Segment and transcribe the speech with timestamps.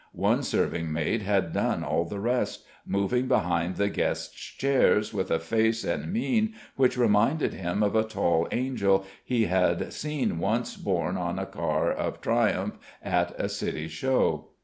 [0.13, 5.37] One serving maid had done all the rest, moving behind the guests' chairs with a
[5.37, 11.17] face and mien which reminded him of a tall angel he had seen once borne
[11.19, 14.47] in a car of triumph at a City show.